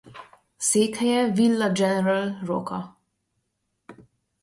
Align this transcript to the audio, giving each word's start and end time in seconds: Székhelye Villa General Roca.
Székhelye 0.57 1.27
Villa 1.31 1.71
General 1.71 2.37
Roca. 2.43 2.97